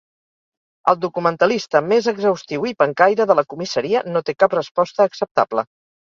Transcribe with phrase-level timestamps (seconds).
[0.91, 5.65] El documentalista més exhaustiu i pencaire de la comissaria no té cap resposta acceptable.